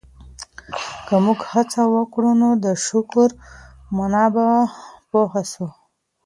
که 1.07 1.15
موږ 1.25 1.39
هڅه 1.51 1.81
وکړو 1.95 2.31
نو 2.41 2.49
د 2.63 2.65
شکر 2.87 3.29
په 3.35 3.39
مانا 3.95 4.25
به 4.33 4.45
پوه 5.09 5.41
سو. 5.51 5.67